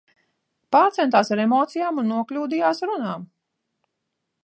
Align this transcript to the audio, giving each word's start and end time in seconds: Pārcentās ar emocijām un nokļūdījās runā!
Pārcentās 0.75 1.29
ar 1.35 1.43
emocijām 1.45 2.01
un 2.05 2.09
nokļūdījās 2.15 2.85
runā! 2.91 3.15